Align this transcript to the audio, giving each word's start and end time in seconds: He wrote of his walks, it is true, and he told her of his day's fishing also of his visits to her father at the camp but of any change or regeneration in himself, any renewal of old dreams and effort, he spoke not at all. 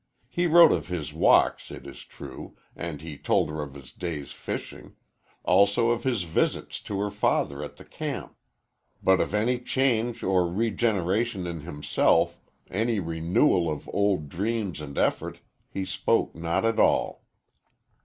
He 0.29 0.47
wrote 0.47 0.71
of 0.71 0.87
his 0.87 1.13
walks, 1.13 1.69
it 1.69 1.85
is 1.85 1.99
true, 2.03 2.57
and 2.75 3.01
he 3.03 3.19
told 3.19 3.49
her 3.51 3.61
of 3.61 3.75
his 3.75 3.91
day's 3.91 4.31
fishing 4.31 4.95
also 5.43 5.91
of 5.91 6.03
his 6.05 6.23
visits 6.23 6.79
to 6.79 6.99
her 6.99 7.11
father 7.11 7.63
at 7.63 7.75
the 7.75 7.85
camp 7.85 8.35
but 9.03 9.21
of 9.21 9.35
any 9.35 9.59
change 9.59 10.23
or 10.23 10.51
regeneration 10.51 11.45
in 11.45 11.61
himself, 11.61 12.39
any 12.71 12.99
renewal 12.99 13.69
of 13.69 13.87
old 13.93 14.27
dreams 14.27 14.81
and 14.81 14.97
effort, 14.97 15.39
he 15.69 15.85
spoke 15.85 16.33
not 16.33 16.65
at 16.65 16.79
all. 16.79 17.23